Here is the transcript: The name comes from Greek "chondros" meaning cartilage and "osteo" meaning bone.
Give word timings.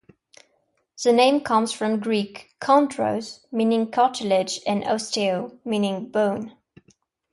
The 1.03 1.13
name 1.13 1.41
comes 1.41 1.71
from 1.73 1.99
Greek 1.99 2.55
"chondros" 2.59 3.45
meaning 3.51 3.91
cartilage 3.91 4.59
and 4.65 4.83
"osteo" 4.83 5.59
meaning 5.63 6.09
bone. 6.09 6.55